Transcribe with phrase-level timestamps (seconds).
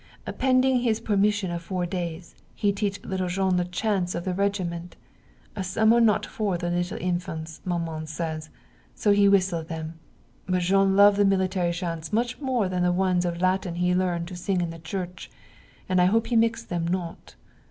[0.39, 4.95] Pending his permission of four days, he teach little Jean the chants of the regiment.
[5.61, 8.49] Some are not for the little infants, Maman says,
[8.95, 9.99] so he whistle them.
[10.47, 14.25] But Jean love the military chants much more than the ones of latin he learn
[14.25, 15.29] to sing in the church,
[15.87, 17.35] and I hope he mix them not.